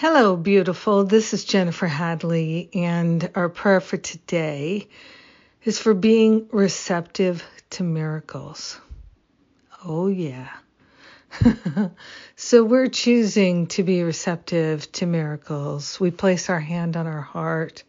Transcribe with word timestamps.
Hello, 0.00 0.34
beautiful. 0.34 1.04
This 1.04 1.34
is 1.34 1.44
Jennifer 1.44 1.86
Hadley, 1.86 2.70
and 2.72 3.30
our 3.34 3.50
prayer 3.50 3.82
for 3.82 3.98
today 3.98 4.88
is 5.62 5.78
for 5.78 5.92
being 5.92 6.48
receptive 6.52 7.44
to 7.68 7.82
miracles. 7.82 8.80
Oh, 9.84 10.08
yeah. 10.08 10.48
so 12.36 12.64
we're 12.64 12.88
choosing 12.88 13.66
to 13.66 13.82
be 13.82 14.02
receptive 14.02 14.90
to 14.92 15.04
miracles. 15.04 16.00
We 16.00 16.10
place 16.10 16.48
our 16.48 16.60
hand 16.60 16.96
on 16.96 17.06
our 17.06 17.20
heart. 17.20 17.82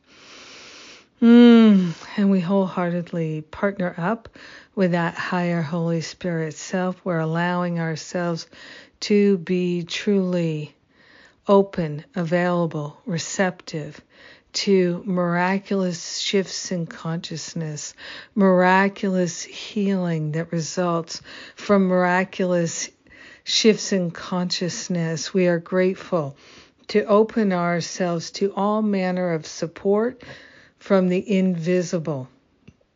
Mm, 1.21 1.93
and 2.18 2.30
we 2.30 2.41
wholeheartedly 2.41 3.43
partner 3.43 3.96
up 3.98 4.27
with 4.76 4.91
that 4.91 5.13
higher 5.13 5.62
Holy 5.62 6.02
Spirit 6.02 6.55
self. 6.55 6.99
We're 7.05 7.20
allowing 7.20 7.80
ourselves 7.80 8.48
to 8.99 9.38
be 9.38 9.84
truly 9.84 10.76
open, 11.48 12.05
available, 12.16 13.00
receptive 13.05 14.02
to 14.54 15.02
miraculous 15.05 16.18
shifts 16.18 16.72
in 16.72 16.86
consciousness, 16.86 17.93
miraculous 18.35 19.43
healing 19.43 20.34
that 20.34 20.52
results 20.52 21.21
from 21.55 21.88
miraculous 21.88 22.90
shifts 23.43 23.93
in 23.93 24.12
consciousness. 24.12 25.34
We 25.34 25.48
are 25.48 25.60
grateful 25.60 26.35
to 26.90 27.05
open 27.05 27.54
ourselves 27.54 28.32
to 28.32 28.54
all 28.54 28.82
manner 28.82 29.32
of 29.32 29.46
support 29.46 30.24
from 30.77 31.08
the 31.08 31.37
invisible. 31.37 32.27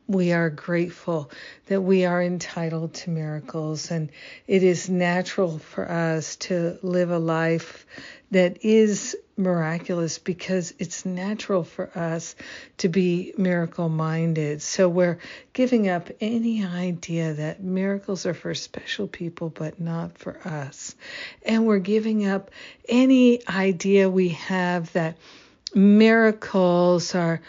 We 0.07 0.33
are 0.33 0.49
grateful 0.51 1.31
that 1.65 1.81
we 1.81 2.05
are 2.05 2.21
entitled 2.21 2.93
to 2.95 3.09
miracles, 3.09 3.89
and 3.89 4.11
it 4.47 4.61
is 4.61 4.89
natural 4.89 5.57
for 5.57 5.89
us 5.89 6.35
to 6.37 6.77
live 6.83 7.09
a 7.09 7.17
life 7.17 7.87
that 8.31 8.63
is 8.63 9.17
miraculous 9.37 10.17
because 10.19 10.73
it's 10.79 11.05
natural 11.05 11.63
for 11.63 11.89
us 11.97 12.35
to 12.77 12.89
be 12.89 13.33
miracle 13.37 13.89
minded. 13.89 14.61
So 14.61 14.87
we're 14.87 15.19
giving 15.53 15.89
up 15.89 16.09
any 16.21 16.63
idea 16.63 17.33
that 17.33 17.63
miracles 17.63 18.25
are 18.25 18.33
for 18.33 18.53
special 18.53 19.07
people 19.07 19.49
but 19.49 19.79
not 19.79 20.17
for 20.17 20.37
us. 20.47 20.95
And 21.43 21.65
we're 21.65 21.79
giving 21.79 22.25
up 22.25 22.51
any 22.87 23.45
idea 23.47 24.09
we 24.09 24.29
have 24.29 24.91
that 24.93 25.17
miracles 25.73 27.15
are 27.15 27.41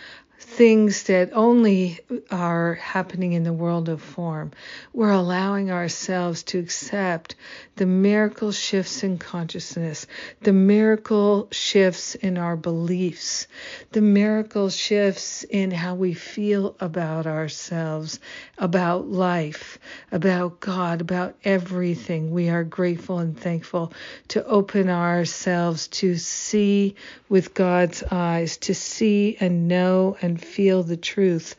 things 0.56 1.02
that 1.02 1.30
only 1.34 2.00
are 2.30 2.74
happening 2.74 3.34
in 3.34 3.42
the 3.42 3.52
world 3.52 3.90
of 3.90 4.00
form. 4.00 4.52
We're 4.94 5.10
allowing 5.10 5.70
ourselves 5.70 6.44
to 6.44 6.58
accept 6.58 7.34
the 7.76 7.84
miracle 7.84 8.52
shifts 8.52 9.02
in 9.02 9.18
consciousness, 9.18 10.06
the 10.40 10.54
miracle 10.54 11.48
shifts 11.52 12.14
in 12.14 12.38
our 12.38 12.56
beliefs, 12.56 13.48
the 13.92 14.00
miracle 14.00 14.70
shifts 14.70 15.44
in 15.44 15.70
how 15.70 15.94
we 15.94 16.14
feel 16.14 16.74
about 16.80 17.26
ourselves, 17.26 18.18
about 18.56 19.08
life, 19.08 19.75
about 20.16 20.60
God, 20.60 21.02
about 21.02 21.36
everything. 21.44 22.30
We 22.30 22.48
are 22.48 22.64
grateful 22.64 23.18
and 23.18 23.38
thankful 23.38 23.92
to 24.28 24.42
open 24.46 24.88
ourselves 24.88 25.88
to 25.88 26.16
see 26.16 26.94
with 27.28 27.52
God's 27.52 28.02
eyes, 28.10 28.56
to 28.58 28.74
see 28.74 29.36
and 29.38 29.68
know 29.68 30.16
and 30.22 30.42
feel 30.42 30.82
the 30.82 30.96
truth 30.96 31.54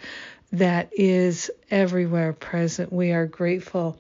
that 0.51 0.89
is 0.91 1.51
everywhere 1.69 2.33
present. 2.33 2.91
We 2.91 3.11
are 3.11 3.27
grateful 3.27 3.99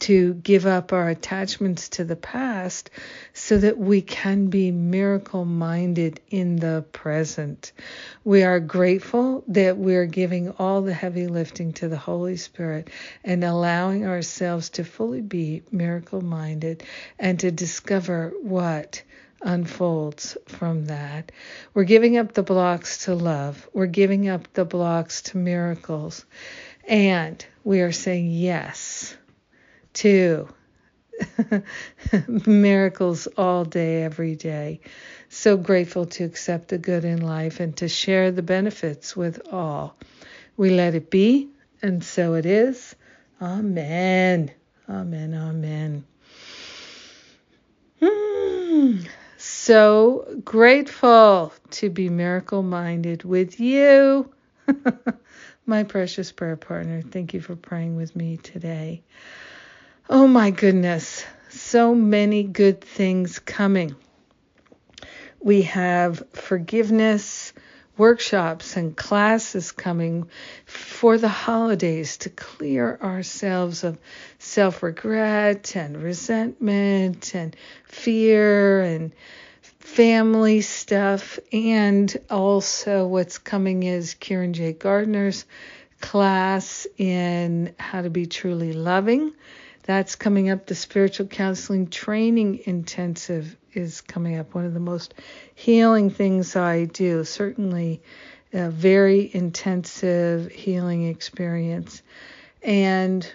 to 0.00 0.34
give 0.34 0.66
up 0.66 0.92
our 0.92 1.08
attachments 1.08 1.88
to 1.90 2.04
the 2.04 2.16
past 2.16 2.90
so 3.32 3.58
that 3.58 3.78
we 3.78 4.02
can 4.02 4.48
be 4.48 4.70
miracle 4.70 5.44
minded 5.44 6.20
in 6.30 6.56
the 6.56 6.84
present. 6.92 7.72
We 8.24 8.42
are 8.42 8.60
grateful 8.60 9.44
that 9.48 9.76
we're 9.76 10.06
giving 10.06 10.50
all 10.52 10.82
the 10.82 10.94
heavy 10.94 11.26
lifting 11.26 11.72
to 11.74 11.88
the 11.88 11.96
Holy 11.96 12.36
Spirit 12.36 12.90
and 13.24 13.44
allowing 13.44 14.06
ourselves 14.06 14.70
to 14.70 14.84
fully 14.84 15.20
be 15.20 15.62
miracle 15.70 16.20
minded 16.20 16.82
and 17.18 17.38
to 17.40 17.50
discover 17.50 18.32
what 18.42 19.02
unfolds 19.42 20.36
from 20.46 20.86
that. 20.86 21.32
We're 21.74 21.84
giving 21.84 22.16
up 22.16 22.32
the 22.32 22.42
blocks 22.42 23.06
to 23.06 23.14
love. 23.14 23.68
We're 23.72 23.86
giving 23.86 24.28
up 24.28 24.52
the 24.52 24.64
blocks 24.64 25.22
to 25.22 25.36
miracles. 25.36 26.24
And 26.86 27.44
we 27.64 27.80
are 27.80 27.92
saying 27.92 28.30
yes 28.30 29.16
to 29.94 30.48
miracles 32.46 33.26
all 33.36 33.64
day, 33.64 34.02
every 34.02 34.36
day. 34.36 34.80
So 35.28 35.56
grateful 35.56 36.06
to 36.06 36.24
accept 36.24 36.68
the 36.68 36.78
good 36.78 37.04
in 37.04 37.20
life 37.20 37.60
and 37.60 37.76
to 37.78 37.88
share 37.88 38.30
the 38.30 38.42
benefits 38.42 39.16
with 39.16 39.40
all. 39.52 39.96
We 40.56 40.70
let 40.70 40.94
it 40.94 41.10
be, 41.10 41.48
and 41.82 42.04
so 42.04 42.34
it 42.34 42.46
is. 42.46 42.94
Amen. 43.40 44.52
Amen. 44.88 45.34
Amen. 45.34 46.04
Mm 48.00 49.08
so 49.42 50.40
grateful 50.44 51.52
to 51.70 51.90
be 51.90 52.08
miracle 52.08 52.62
minded 52.62 53.24
with 53.24 53.58
you, 53.58 54.32
my 55.66 55.82
precious 55.82 56.30
prayer 56.30 56.56
partner. 56.56 57.02
Thank 57.02 57.34
you 57.34 57.40
for 57.40 57.56
praying 57.56 57.96
with 57.96 58.14
me 58.14 58.36
today. 58.36 59.02
Oh 60.10 60.26
my 60.26 60.50
goodness, 60.50 61.24
so 61.48 61.94
many 61.94 62.42
good 62.42 62.80
things 62.80 63.38
coming. 63.38 63.94
We 65.40 65.62
have 65.62 66.24
forgiveness 66.32 67.52
workshops 67.96 68.76
and 68.76 68.96
classes 68.96 69.70
coming 69.70 70.28
for 70.66 71.18
the 71.18 71.28
holidays 71.28 72.16
to 72.18 72.30
clear 72.30 72.98
ourselves 73.00 73.84
of 73.84 73.96
self 74.40 74.82
regret 74.82 75.76
and 75.76 76.02
resentment 76.02 77.34
and 77.36 77.56
fear 77.84 78.82
and 78.82 79.12
family 79.78 80.62
stuff, 80.62 81.38
and 81.52 82.14
also 82.28 83.06
what's 83.06 83.38
coming 83.38 83.84
is 83.84 84.14
Kieran 84.14 84.52
J. 84.52 84.72
Gardner's 84.72 85.44
class 86.00 86.88
in 86.98 87.72
how 87.78 88.02
to 88.02 88.10
be 88.10 88.26
truly 88.26 88.72
loving. 88.72 89.32
That's 89.84 90.14
coming 90.14 90.48
up. 90.50 90.66
The 90.66 90.74
spiritual 90.74 91.26
counseling 91.26 91.88
training 91.88 92.60
intensive 92.66 93.56
is 93.72 94.00
coming 94.00 94.38
up. 94.38 94.54
One 94.54 94.64
of 94.64 94.74
the 94.74 94.80
most 94.80 95.14
healing 95.54 96.10
things 96.10 96.54
I 96.54 96.84
do, 96.84 97.24
certainly 97.24 98.02
a 98.52 98.70
very 98.70 99.30
intensive 99.32 100.50
healing 100.52 101.08
experience. 101.08 102.02
And 102.62 103.30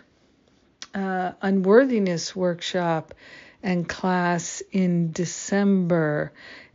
uh, 0.94 1.34
unworthiness 1.42 2.36
workshop 2.36 3.14
and 3.62 3.88
class 3.88 4.62
in 4.72 5.12
December. 5.12 6.32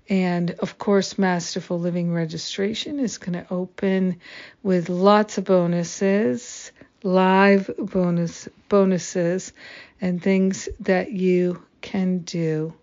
And 0.08 0.50
of 0.52 0.78
course, 0.78 1.18
Masterful 1.18 1.78
Living 1.78 2.12
registration 2.12 2.98
is 2.98 3.18
going 3.18 3.32
to 3.32 3.52
open 3.52 4.20
with 4.62 4.88
lots 4.88 5.38
of 5.38 5.44
bonuses, 5.44 6.72
live 7.02 7.70
bonus 7.78 8.48
bonuses, 8.68 9.52
and 10.00 10.22
things 10.22 10.68
that 10.80 11.12
you 11.12 11.62
can 11.80 12.18
do 12.18 12.74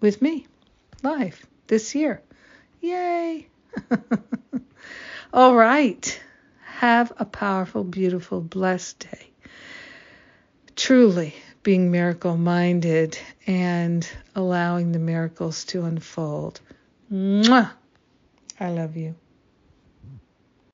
with 0.00 0.20
me 0.22 0.46
live 1.02 1.46
this 1.66 1.94
year. 1.94 2.22
Yay! 2.80 3.46
All 5.32 5.54
right. 5.54 6.20
Have 6.64 7.12
a 7.18 7.24
powerful, 7.24 7.84
beautiful, 7.84 8.40
blessed 8.40 8.98
day. 9.10 9.30
Truly 10.76 11.34
being 11.62 11.90
miracle 11.90 12.36
minded 12.36 13.18
and 13.46 14.08
allowing 14.34 14.92
the 14.92 14.98
miracles 14.98 15.64
to 15.64 15.84
unfold. 15.84 16.60
Mwah! 17.10 17.70
I 18.60 18.70
love 18.70 18.96
you. 18.96 19.14